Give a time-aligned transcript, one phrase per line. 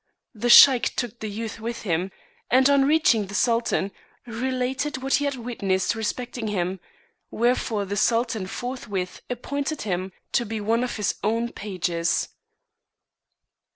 [0.33, 2.09] The Sheik took the youth with him,
[2.49, 3.91] and on reaching the Sultan,
[4.25, 6.79] related what he had* witnessed respecting him;
[7.29, 12.29] wherefore the Sultan forthwith appointed him to be one of his own pages.